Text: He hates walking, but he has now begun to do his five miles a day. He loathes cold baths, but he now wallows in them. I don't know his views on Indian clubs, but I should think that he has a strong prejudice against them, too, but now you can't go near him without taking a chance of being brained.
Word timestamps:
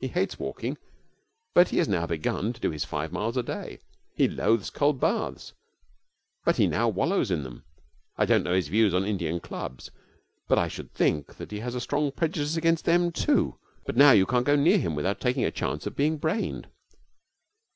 He 0.00 0.08
hates 0.08 0.36
walking, 0.36 0.78
but 1.54 1.68
he 1.68 1.78
has 1.78 1.86
now 1.86 2.04
begun 2.04 2.52
to 2.52 2.60
do 2.60 2.72
his 2.72 2.84
five 2.84 3.12
miles 3.12 3.36
a 3.36 3.42
day. 3.44 3.78
He 4.16 4.26
loathes 4.26 4.68
cold 4.68 4.98
baths, 4.98 5.52
but 6.44 6.56
he 6.56 6.66
now 6.66 6.88
wallows 6.88 7.30
in 7.30 7.44
them. 7.44 7.62
I 8.18 8.26
don't 8.26 8.42
know 8.42 8.56
his 8.56 8.66
views 8.66 8.92
on 8.92 9.04
Indian 9.04 9.38
clubs, 9.38 9.92
but 10.48 10.58
I 10.58 10.66
should 10.66 10.92
think 10.92 11.36
that 11.36 11.52
he 11.52 11.60
has 11.60 11.76
a 11.76 11.80
strong 11.80 12.10
prejudice 12.10 12.56
against 12.56 12.84
them, 12.84 13.12
too, 13.12 13.60
but 13.86 13.96
now 13.96 14.10
you 14.10 14.26
can't 14.26 14.44
go 14.44 14.56
near 14.56 14.78
him 14.78 14.96
without 14.96 15.20
taking 15.20 15.44
a 15.44 15.52
chance 15.52 15.86
of 15.86 15.94
being 15.94 16.16
brained. 16.18 16.66